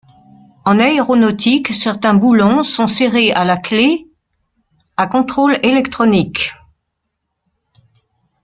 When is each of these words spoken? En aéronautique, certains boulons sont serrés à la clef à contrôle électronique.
En 0.65 0.79
aéronautique, 0.79 1.75
certains 1.75 2.15
boulons 2.15 2.63
sont 2.63 2.87
serrés 2.87 3.31
à 3.33 3.45
la 3.45 3.55
clef 3.55 3.99
à 4.97 5.05
contrôle 5.05 5.59
électronique. 5.61 6.53